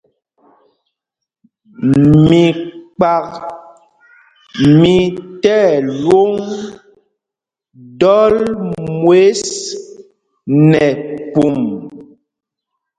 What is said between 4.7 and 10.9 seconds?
mí tí ɛlwôŋ ɗɔl mwes nɛ